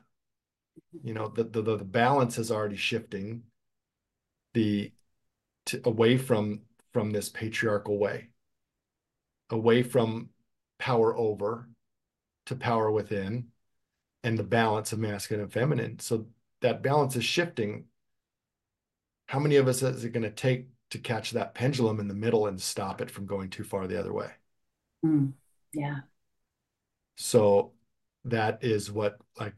[1.03, 3.43] You know the the, the balance is already shifting
[4.55, 4.91] the
[5.67, 6.61] to, away from
[6.93, 8.29] from this patriarchal way
[9.49, 10.29] away from
[10.77, 11.67] power over
[12.45, 13.47] to power within
[14.23, 15.99] and the balance of masculine and feminine.
[15.99, 16.27] So
[16.61, 17.85] that balance is shifting
[19.29, 22.15] how many of us is it going to take to catch that pendulum in the
[22.15, 24.31] middle and stop it from going too far the other way.
[25.05, 25.33] Mm,
[25.71, 25.97] yeah.
[27.15, 27.73] So
[28.25, 29.53] that is what like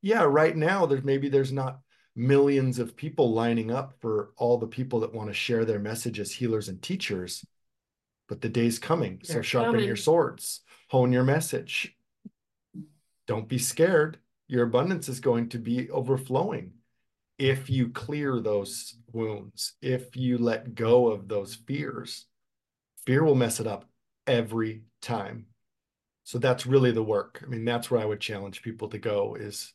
[0.00, 1.78] yeah, right now there's maybe there's not
[2.16, 6.18] millions of people lining up for all the people that want to share their message
[6.18, 7.46] as healers and teachers.
[8.28, 9.22] But the day's coming.
[9.24, 9.86] They're so sharpen coming.
[9.86, 11.96] your swords, hone your message.
[13.28, 14.18] Don't be scared.
[14.48, 16.72] Your abundance is going to be overflowing
[17.42, 22.26] if you clear those wounds, if you let go of those fears,
[23.04, 23.84] fear will mess it up
[24.28, 25.46] every time.
[26.22, 27.42] So that's really the work.
[27.44, 29.74] I mean, that's where I would challenge people to go is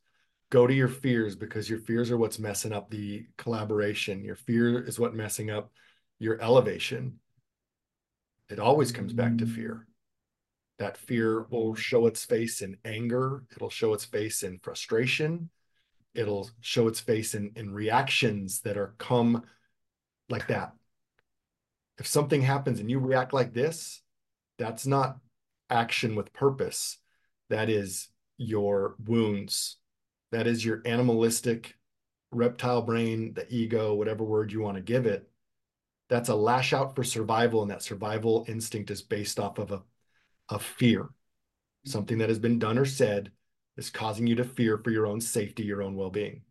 [0.49, 4.23] go to your fears because your fears are what's messing up the collaboration.
[4.23, 5.69] Your fear is what messing up
[6.19, 7.19] your elevation.
[8.49, 9.85] It always comes back to fear.
[10.79, 13.43] That fear will show its face in anger.
[13.53, 15.49] It'll show its face in frustration
[16.13, 19.43] it'll show its face in, in reactions that are come
[20.29, 20.73] like that.
[21.99, 24.01] If something happens and you react like this,
[24.57, 25.17] that's not
[25.69, 26.97] action with purpose.
[27.49, 29.77] That is your wounds.
[30.31, 31.75] That is your animalistic
[32.31, 35.29] reptile brain, the ego, whatever word you want to give it.
[36.09, 37.61] That's a lash out for survival.
[37.61, 39.81] And that survival instinct is based off of a,
[40.49, 41.09] a fear,
[41.85, 43.31] something that has been done or said
[43.77, 46.41] is causing you to fear for your own safety, your own well being.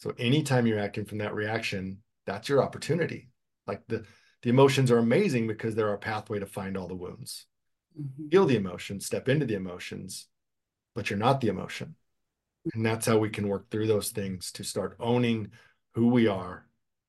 [0.00, 3.28] So anytime you're acting from that reaction, that's your opportunity.
[3.66, 4.04] Like the
[4.42, 7.46] the emotions are amazing because they're our pathway to find all the wounds.
[7.98, 8.28] Mm-hmm.
[8.28, 10.26] Feel the emotions, step into the emotions,
[10.94, 11.94] but you're not the emotion.
[12.74, 15.50] And that's how we can work through those things to start owning
[15.94, 16.66] who we are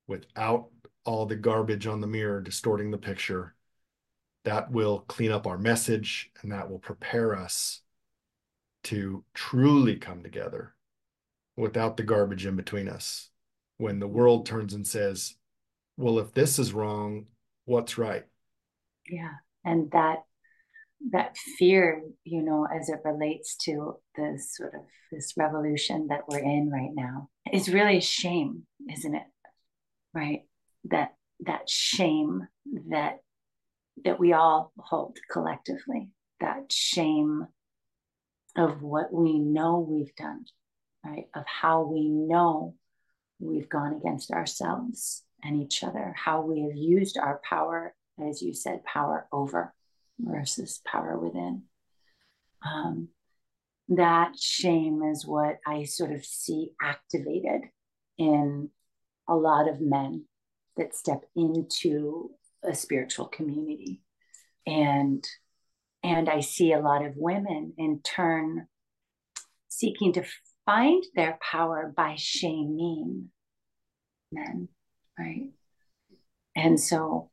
[0.08, 0.70] without
[1.06, 3.54] all the garbage on the mirror distorting the picture.
[4.46, 7.82] That will clean up our message and that will prepare us
[8.86, 10.74] to truly come together
[11.58, 13.30] without the garbage in between us.
[13.78, 15.36] When the world turns and says,
[15.98, 17.26] well, if this is wrong,
[17.66, 18.24] what's right?
[19.10, 19.34] Yeah.
[19.64, 20.20] And that
[21.12, 26.40] that fear, you know, as it relates to this sort of this revolution that we're
[26.40, 29.28] in right now is really shame, isn't it?
[30.14, 30.42] Right?
[30.86, 32.48] That that shame
[32.90, 33.18] that
[34.04, 37.48] that we all hold collectively, that shame
[38.56, 40.46] of what we know we've done,
[41.04, 41.28] right?
[41.34, 42.76] Of how we know
[43.40, 48.54] we've gone against ourselves and each other, how we have used our power, as you
[48.54, 49.74] said, power over
[50.20, 51.64] versus power within.
[52.66, 53.10] Um,
[53.90, 57.62] that shame is what I sort of see activated
[58.18, 58.70] in
[59.28, 60.26] a lot of men
[60.78, 62.32] that step into
[62.64, 64.02] a spiritual community.
[64.66, 65.24] And
[66.06, 68.68] and I see a lot of women in turn
[69.70, 70.24] seeking to
[70.66, 73.32] find their power by shaming
[74.32, 74.70] men,
[75.18, 75.50] right?
[76.56, 77.32] And so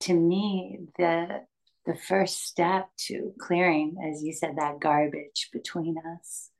[0.00, 1.46] to me, the
[1.86, 6.50] the first step to clearing, as you said, that garbage between us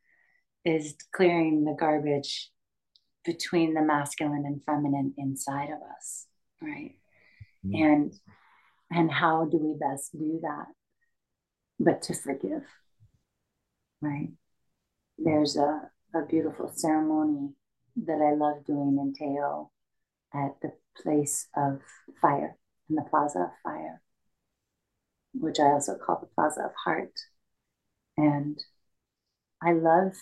[0.64, 2.50] is clearing the garbage
[3.26, 6.26] between the masculine and feminine inside of us,
[6.62, 6.94] right?
[7.66, 7.84] Mm.
[7.84, 8.12] And
[8.90, 10.68] and how do we best do that?
[11.78, 12.64] But to forgive.
[14.00, 14.30] Right?
[15.16, 17.50] There's a, a beautiful ceremony
[17.96, 19.70] that I love doing in Teo
[20.32, 21.80] at the place of
[22.20, 22.56] fire,
[22.88, 24.00] in the Plaza of Fire,
[25.34, 27.12] which I also call the Plaza of Heart.
[28.16, 28.58] And
[29.62, 30.12] I love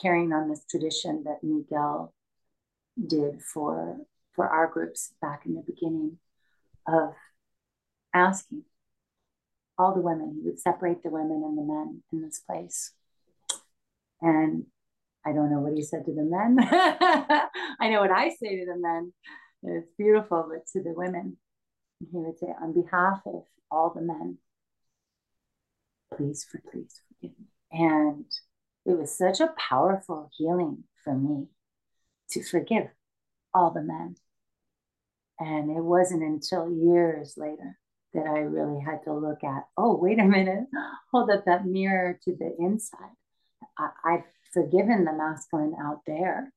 [0.00, 2.14] carrying on this tradition that Miguel
[3.06, 3.98] did for
[4.34, 6.18] for our groups back in the beginning
[6.86, 7.14] of
[8.14, 8.62] asking
[9.82, 10.34] all the women.
[10.34, 12.92] He would separate the women and the men in this place.
[14.20, 14.66] And
[15.26, 16.56] I don't know what he said to the men.
[17.80, 19.12] I know what I say to the men.
[19.64, 21.36] It's beautiful, but to the women,
[22.00, 24.38] he would say, on behalf of all the men,
[26.16, 27.46] please, for please forgive me.
[27.72, 28.24] And
[28.84, 31.46] it was such a powerful healing for me
[32.30, 32.88] to forgive
[33.54, 34.16] all the men.
[35.38, 37.78] And it wasn't until years later
[38.14, 40.64] that I really had to look at, oh, wait a minute,
[41.10, 43.16] hold up that mirror to the inside.
[43.78, 46.52] I, have forgiven the masculine out there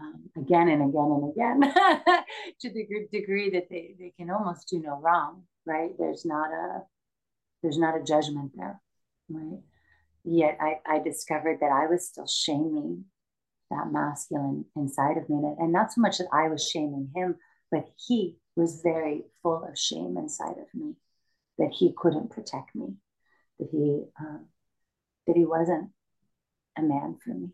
[0.00, 1.60] um, again and again and again
[2.60, 5.90] to the degree that they, they can almost do no wrong, right?
[5.98, 6.82] There's not a
[7.62, 8.80] there's not a judgment there,
[9.28, 9.60] right?
[10.24, 13.04] Yet I, I discovered that I was still shaming
[13.70, 15.36] that masculine inside of me.
[15.36, 17.36] And, and not so much that I was shaming him,
[17.70, 20.94] but he was very full of shame inside of me
[21.58, 22.94] that he couldn't protect me,
[23.58, 24.46] that he um,
[25.26, 25.90] that he wasn't
[26.76, 27.48] a man for me.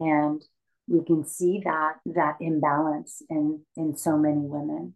[0.00, 0.42] And
[0.88, 4.94] we can see that that imbalance in in so many women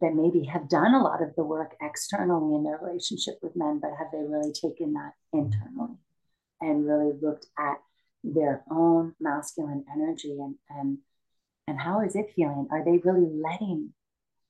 [0.00, 3.80] that maybe have done a lot of the work externally in their relationship with men,
[3.80, 5.96] but have they really taken that internally
[6.60, 7.78] and really looked at
[8.22, 10.98] their own masculine energy and and
[11.66, 12.68] and how is it feeling?
[12.70, 13.92] Are they really letting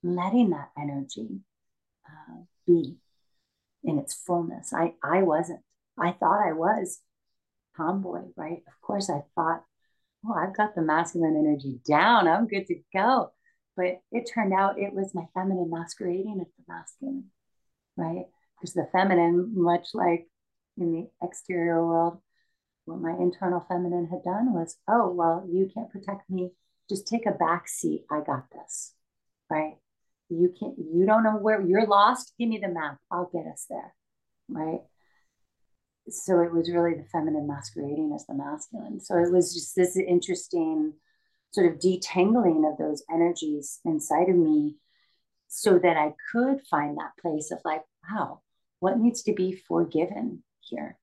[0.02, 1.40] letting that energy
[2.06, 2.96] uh, be
[3.84, 4.72] in its fullness?
[4.72, 5.60] I I wasn't.
[5.98, 7.00] I thought I was
[7.76, 8.62] tomboy, right?
[8.66, 9.62] Of course, I thought,
[10.26, 12.28] oh, I've got the masculine energy down.
[12.28, 13.32] I'm good to go.
[13.76, 17.24] But it turned out it was my feminine masquerading as the masculine,
[17.96, 18.24] right?
[18.56, 20.28] Because the feminine, much like
[20.78, 22.18] in the exterior world,
[22.86, 26.52] what my internal feminine had done was, oh, well, you can't protect me.
[26.88, 28.04] Just take a back seat.
[28.10, 28.94] I got this,
[29.50, 29.74] right?
[30.28, 32.32] You can't, you don't know where you're lost.
[32.38, 32.98] Give me the map.
[33.10, 33.94] I'll get us there,
[34.48, 34.80] right?
[36.08, 39.00] So it was really the feminine masquerading as the masculine.
[39.00, 40.94] So it was just this interesting
[41.50, 44.76] sort of detangling of those energies inside of me
[45.48, 48.40] so that I could find that place of like, wow,
[48.80, 50.98] what needs to be forgiven here?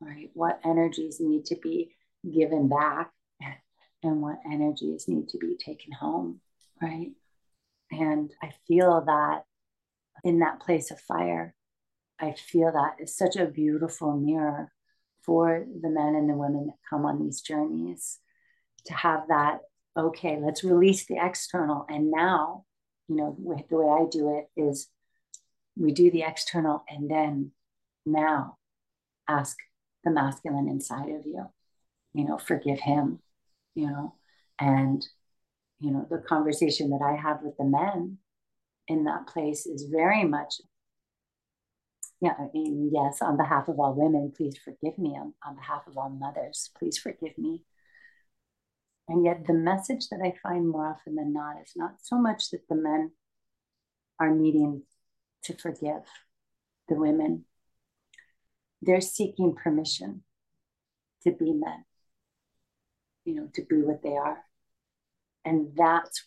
[0.00, 0.30] Right?
[0.34, 1.92] What energies need to be
[2.28, 3.10] given back
[4.02, 6.40] and what energies need to be taken home?
[6.80, 7.12] Right?
[7.90, 9.44] And I feel that
[10.24, 11.54] in that place of fire,
[12.18, 14.72] I feel that is such a beautiful mirror
[15.22, 18.18] for the men and the women that come on these journeys
[18.86, 19.60] to have that
[19.96, 21.84] okay, let's release the external.
[21.88, 22.64] And now,
[23.08, 23.36] you know,
[23.68, 24.88] the way I do it is
[25.76, 27.52] we do the external and then
[28.06, 28.56] now
[29.28, 29.56] ask
[30.04, 31.46] the masculine inside of you,
[32.14, 33.20] you know, forgive him,
[33.74, 34.14] you know,
[34.60, 35.06] and,
[35.78, 38.18] you know, the conversation that I have with the men
[38.88, 40.60] in that place is very much
[42.20, 45.16] yeah, I mean, yes, on behalf of all women, please forgive me.
[45.18, 47.62] On, on behalf of all mothers, please forgive me.
[49.08, 52.50] And yet, the message that I find more often than not is not so much
[52.50, 53.12] that the men
[54.20, 54.82] are needing
[55.44, 56.02] to forgive
[56.88, 57.46] the women,
[58.82, 60.22] they're seeking permission
[61.22, 61.84] to be men,
[63.30, 64.38] you know, to be what they are.
[65.44, 66.24] And that's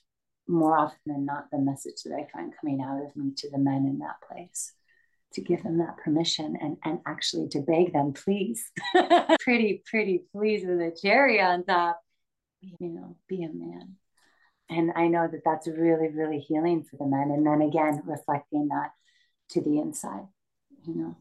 [0.48, 3.58] more often than not the message that I find coming out of me to the
[3.58, 4.74] men in that place
[5.34, 8.72] to give them that permission and, and actually to beg them, please,
[9.40, 12.00] pretty, pretty please with a cherry on top
[12.80, 13.96] you know, be a man.
[14.70, 17.32] And I know that that's really, really healing for the men.
[17.32, 18.92] And then again, reflecting that
[19.52, 20.28] to the inside,
[20.88, 21.18] you know,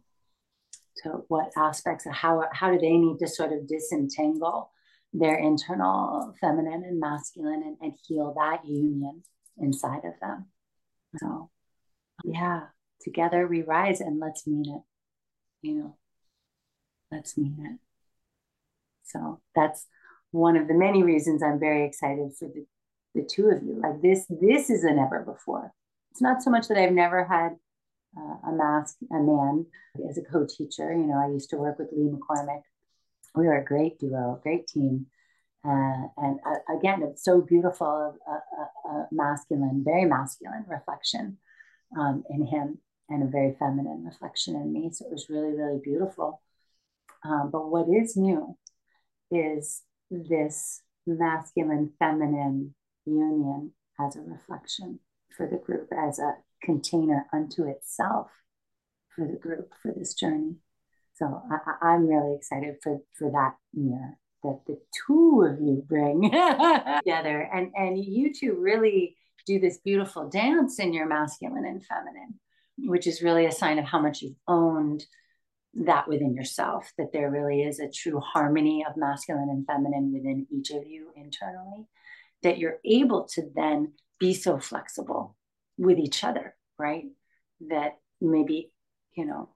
[1.03, 4.71] to what aspects of how, how do they need to sort of disentangle
[5.13, 9.23] their internal feminine and masculine and, and heal that union
[9.59, 10.47] inside of them.
[11.19, 11.51] So,
[12.25, 12.63] yeah,
[13.03, 14.83] together we rise and let's mean it,
[15.67, 15.97] you know,
[17.11, 17.79] let's mean it.
[19.05, 19.87] So that's
[20.31, 22.65] one of the many reasons I'm very excited for the,
[23.15, 23.81] the two of you.
[23.83, 25.73] Like this, this is a never before.
[26.11, 27.57] It's not so much that I've never had
[28.17, 29.67] uh, a mask, a man
[30.09, 30.93] as a co-teacher.
[30.93, 32.63] You know, I used to work with Lee McCormick.
[33.35, 35.07] We were a great duo, great team.
[35.65, 41.39] Uh, and uh, again, it's so beautiful, a, a, a masculine, very masculine reflection
[41.99, 42.79] um, in him
[43.09, 44.91] and a very feminine reflection in me.
[44.93, 46.43] So it was really, really beautiful.
[47.25, 48.57] Um, but what is new
[49.31, 52.75] is this masculine feminine
[53.07, 55.01] union as a reflection
[55.37, 58.31] for the group, as a container unto itself
[59.15, 60.57] for the group for this journey.
[61.15, 61.43] So
[61.83, 66.23] I, am really excited for, for that mirror that the two of you bring
[67.03, 67.49] together.
[67.53, 72.39] And, and you two really do this beautiful dance in your masculine and feminine,
[72.79, 75.05] which is really a sign of how much you've owned
[75.75, 80.47] that within yourself, that there really is a true harmony of masculine and feminine within
[80.51, 81.87] each of you internally,
[82.43, 85.37] that you're able to then be so flexible
[85.79, 87.05] with each other, right?
[87.69, 88.71] That maybe,
[89.17, 89.49] you know,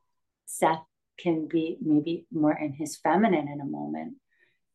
[0.47, 0.83] Seth
[1.19, 4.15] can be maybe more in his feminine in a moment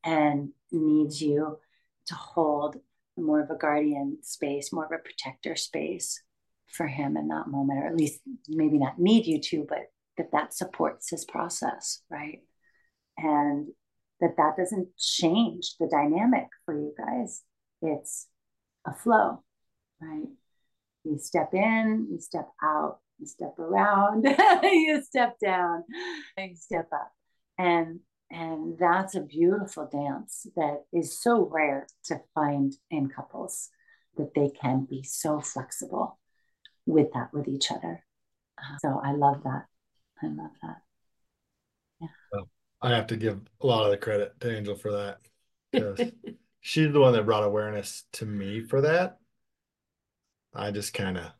[0.03, 1.59] and needs you
[2.07, 2.77] to hold
[3.17, 6.21] more of a guardian space, more of a protector space
[6.67, 10.31] for him in that moment, or at least maybe not need you to, but that
[10.31, 12.39] that supports his process, right?
[13.17, 13.67] And
[14.19, 17.43] that that doesn't change the dynamic for you guys.
[17.81, 18.27] It's
[18.85, 19.43] a flow,
[20.01, 20.27] right?
[21.03, 24.25] You step in, you step out, you step around,
[24.63, 25.83] you step down,
[26.37, 27.11] you step up.
[27.57, 27.99] And
[28.31, 33.69] and that's a beautiful dance that is so rare to find in couples
[34.17, 36.17] that they can be so flexible
[36.85, 38.03] with that with each other.
[38.57, 39.65] Uh, so I love that.
[40.23, 40.77] I love that.
[41.99, 42.07] Yeah.
[42.31, 42.49] Well,
[42.81, 45.19] I have to give a lot of the credit to Angel for that
[45.71, 46.11] because
[46.61, 49.17] she's the one that brought awareness to me for that.
[50.53, 51.31] I just kind of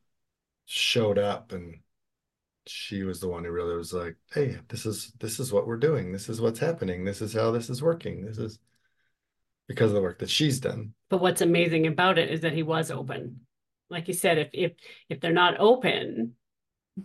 [0.72, 1.76] showed up and
[2.66, 5.78] she was the one who really was like, "Hey, this is this is what we're
[5.78, 6.12] doing.
[6.12, 7.04] This is what's happening.
[7.04, 8.26] This is how this is working.
[8.26, 8.60] This is
[9.68, 12.64] because of the work that she's done." But what's amazing about it is that he
[12.64, 13.42] was open.
[13.90, 14.74] Like you said, if if
[15.10, 16.36] if they're not open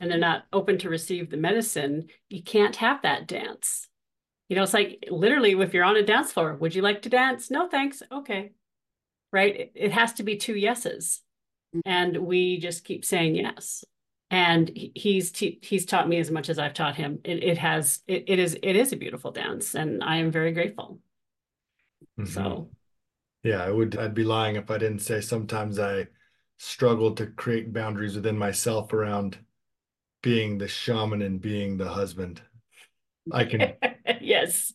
[0.01, 3.89] and they're not open to receive the medicine, you can't have that dance.
[4.49, 7.09] You know, it's like literally if you're on a dance floor, would you like to
[7.09, 7.51] dance?
[7.51, 8.03] No, thanks.
[8.13, 8.53] Okay.
[9.33, 9.57] Right?
[9.57, 11.23] It, it has to be two yeses.
[11.85, 13.85] And we just keep saying yes
[14.31, 17.21] and he's he's taught me as much as I've taught him.
[17.25, 20.53] It, it has it, it is it is a beautiful dance, and I am very
[20.53, 20.99] grateful.
[22.19, 22.31] Mm-hmm.
[22.31, 22.71] So,
[23.43, 26.09] yeah, I would I'd be lying if I didn't say sometimes I
[26.59, 29.39] struggle to create boundaries within myself around
[30.23, 32.43] being the shaman and being the husband.
[33.33, 33.75] I can
[34.21, 34.73] yes.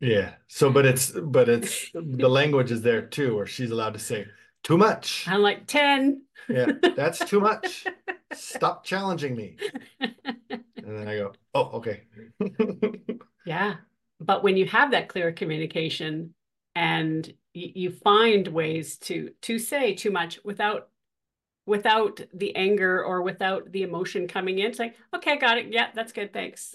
[0.00, 0.34] Yeah.
[0.48, 4.26] So, but it's but it's the language is there too, where she's allowed to say
[4.62, 5.26] too much.
[5.28, 6.22] I'm like ten.
[6.48, 7.86] Yeah, that's too much.
[8.32, 9.56] Stop challenging me.
[10.00, 12.02] And then I go, oh, okay.
[13.46, 13.76] yeah.
[14.20, 16.34] But when you have that clear communication
[16.74, 20.88] and y- you find ways to to say too much without
[21.66, 25.66] without the anger or without the emotion coming in, it's like, okay, got it.
[25.70, 26.32] Yeah, that's good.
[26.32, 26.74] Thanks.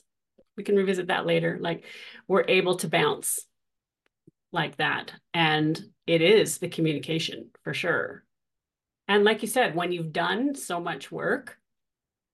[0.58, 1.58] We can revisit that later.
[1.60, 1.86] Like
[2.28, 3.46] we're able to bounce
[4.52, 5.12] like that.
[5.34, 8.24] And it is the communication for sure.
[9.08, 11.58] And like you said, when you've done so much work,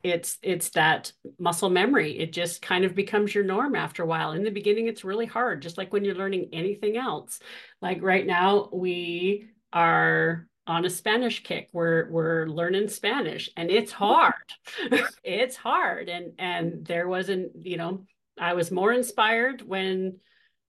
[0.03, 2.17] it's it's that muscle memory.
[2.17, 4.31] It just kind of becomes your norm after a while.
[4.31, 7.39] In the beginning, it's really hard, just like when you're learning anything else.
[7.81, 11.69] Like right now, we are on a Spanish kick.
[11.73, 14.33] We're we're learning Spanish and it's hard.
[15.23, 16.09] it's hard.
[16.09, 18.05] And and there wasn't, you know,
[18.39, 20.19] I was more inspired when,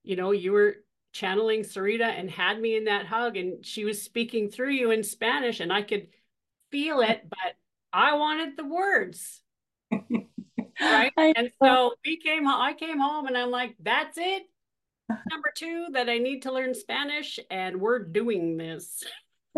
[0.03, 0.76] you know, you were
[1.12, 5.02] channeling Sarita and had me in that hug and she was speaking through you in
[5.04, 6.08] Spanish and I could
[6.70, 7.54] feel it, but
[7.92, 9.42] I wanted the words.
[10.80, 11.12] right.
[11.16, 14.44] And so we came I came home and I'm like, that's it.
[15.30, 19.04] Number two, that I need to learn Spanish and we're doing this.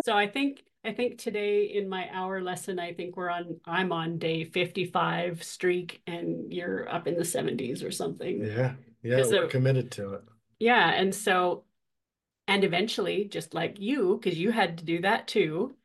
[0.03, 3.93] So I think I think today in my hour lesson, I think we're on I'm
[3.93, 8.43] on day 55 streak and you're up in the 70s or something.
[8.43, 8.73] Yeah.
[9.01, 9.23] Yeah.
[9.25, 10.23] We're committed to it.
[10.59, 10.89] Yeah.
[10.89, 11.65] And so,
[12.47, 15.75] and eventually, just like you, because you had to do that too,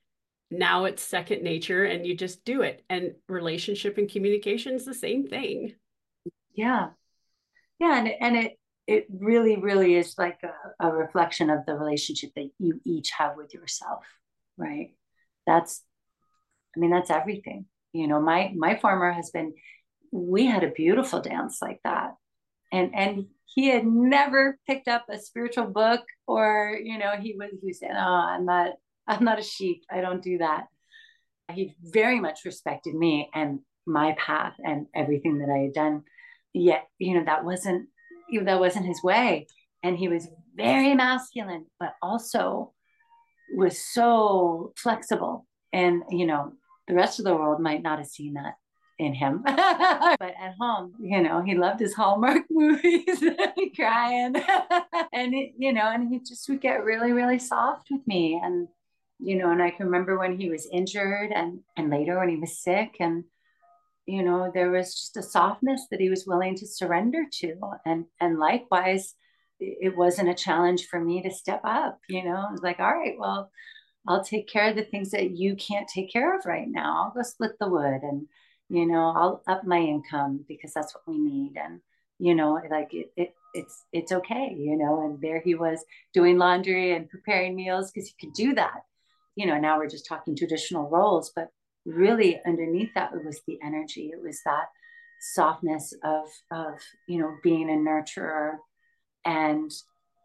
[0.51, 2.85] now it's second nature and you just do it.
[2.91, 5.75] And relationship and communication is the same thing.
[6.55, 6.91] Yeah.
[7.79, 7.99] Yeah.
[7.99, 12.51] And, and it, it really, really is like a, a reflection of the relationship that
[12.59, 14.05] you each have with yourself,
[14.57, 14.91] right?
[15.47, 15.83] That's,
[16.77, 17.67] I mean, that's everything.
[17.93, 19.55] You know, my my former husband,
[20.13, 22.15] we had a beautiful dance like that
[22.73, 27.51] and and he had never picked up a spiritual book or you know he was
[27.63, 28.73] he said oh i'm not
[29.11, 29.85] i'm not a sheep.
[29.91, 30.67] I don't do that.
[31.53, 36.03] He very much respected me and my path and everything that i had done.
[36.53, 37.89] Yet you know that wasn't
[38.45, 39.49] that wasn't his way.
[39.83, 42.73] And he was very masculine but also
[43.57, 45.47] was so flexible.
[45.73, 46.53] And you know
[46.87, 48.55] the rest of the world might not have seen that
[49.01, 49.43] in him.
[49.45, 49.57] but
[50.21, 53.25] at home, you know, he loved his Hallmark movies,
[53.75, 54.37] crying.
[55.13, 58.39] and, it, you know, and he just would get really, really soft with me.
[58.43, 58.69] And,
[59.19, 62.37] you know, and I can remember when he was injured and, and later when he
[62.37, 62.97] was sick.
[63.01, 63.25] And,
[64.07, 67.55] you know, there was just a softness that he was willing to surrender to.
[67.87, 69.15] And, and likewise,
[69.59, 72.95] it wasn't a challenge for me to step up, you know, I was like, all
[72.95, 73.51] right, well,
[74.09, 77.05] I'll take care of the things that you can't take care of right now.
[77.05, 78.27] I'll go split the wood and,
[78.71, 81.57] you know i'll up my income because that's what we need.
[81.57, 81.81] And
[82.19, 86.39] you know like it, it it's it's okay you know and there he was doing
[86.39, 88.85] laundry and preparing meals because he could do that.
[89.37, 91.49] You know now we're just talking traditional roles but
[91.85, 94.11] really underneath that it was the energy.
[94.13, 94.67] It was that
[95.21, 98.57] softness of of you know being a nurturer
[99.25, 99.71] and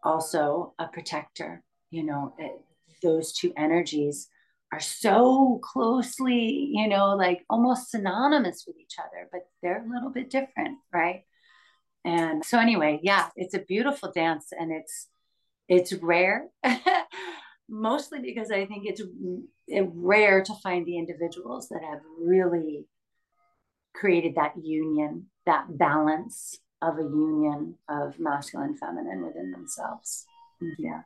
[0.03, 2.61] also a protector you know it,
[3.01, 4.29] those two energies
[4.71, 10.09] are so closely you know like almost synonymous with each other but they're a little
[10.09, 11.23] bit different right
[12.03, 15.07] and so anyway yeah it's a beautiful dance and it's
[15.67, 16.47] it's rare
[17.69, 19.01] mostly because i think it's
[19.93, 22.85] rare to find the individuals that have really
[23.95, 30.25] created that union, that balance of a union of masculine feminine within themselves.
[30.61, 30.83] Mm-hmm.
[30.83, 31.01] Yeah.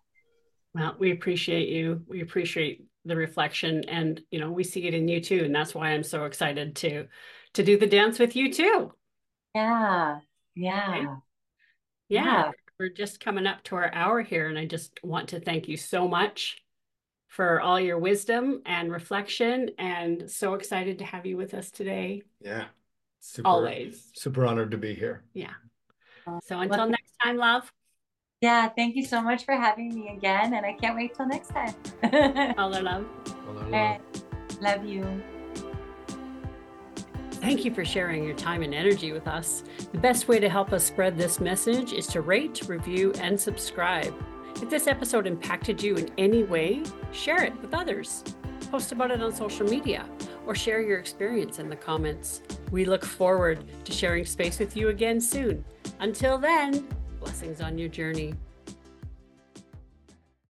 [0.74, 2.02] Well, we appreciate you.
[2.08, 5.76] We appreciate the reflection and you know, we see it in you too and that's
[5.76, 7.08] why I'm so excited to
[7.54, 8.94] to do the dance with you too.
[9.54, 10.20] Yeah.
[10.56, 10.90] Yeah.
[10.90, 11.02] Okay.
[12.08, 12.24] Yeah.
[12.24, 12.52] yeah.
[12.80, 15.76] We're just coming up to our hour here and I just want to thank you
[15.76, 16.64] so much
[17.28, 22.24] for all your wisdom and reflection and so excited to have you with us today.
[22.40, 22.66] Yeah.
[23.20, 24.12] Super, Always.
[24.16, 25.24] Super honored to be here.
[25.34, 25.54] Yeah.
[26.26, 27.72] Uh, so until well, next time, love.
[28.42, 30.54] Yeah, thank you so much for having me again.
[30.54, 31.76] And I can't wait till next time.
[32.58, 33.06] all our love.
[33.50, 34.02] All our love.
[34.62, 35.22] Love you.
[37.32, 39.64] Thank you for sharing your time and energy with us.
[39.92, 44.14] The best way to help us spread this message is to rate, review, and subscribe.
[44.62, 48.24] If this episode impacted you in any way, share it with others.
[48.72, 50.06] Post about it on social media
[50.46, 52.42] or share your experience in the comments.
[52.72, 55.64] We look forward to sharing space with you again soon.
[56.00, 56.88] Until then,
[57.20, 58.34] blessings on your journey.